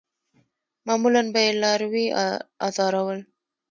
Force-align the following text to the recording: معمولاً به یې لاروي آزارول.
معمولاً 0.87 1.23
به 1.33 1.39
یې 1.45 1.51
لاروي 1.61 2.05
آزارول. 2.67 3.19